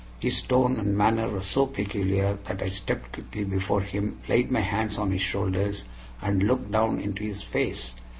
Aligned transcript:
His 0.19 0.41
tone 0.41 0.77
and 0.79 0.97
manner 0.97 1.29
were 1.29 1.43
so 1.43 1.67
peculiar 1.67 2.39
that 2.45 2.63
I 2.63 2.69
stepped 2.69 3.11
quickly 3.11 3.43
before 3.43 3.81
him, 3.81 4.17
laid 4.27 4.49
my 4.49 4.61
hands 4.61 4.97
on 4.97 5.11
his 5.11 5.21
shoulders, 5.21 5.85
and 6.23 6.41
looked 6.41 6.71
down 6.71 6.99
into 6.99 7.21
his 7.21 7.43
face. 7.43 7.93